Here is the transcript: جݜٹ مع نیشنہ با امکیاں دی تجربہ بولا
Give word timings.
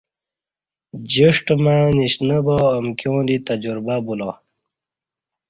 جݜٹ 1.11 1.47
مع 1.63 1.79
نیشنہ 1.97 2.37
با 2.45 2.57
امکیاں 2.77 3.21
دی 3.27 3.37
تجربہ 3.47 3.95
بولا 4.05 4.29